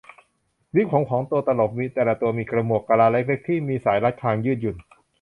[0.75, 4.77] วิกผมของตัวตลกแต่ละตัวมีหมวกกะลาเล็ก ๆ ที่มีสายรัดคางยืดหยุ่น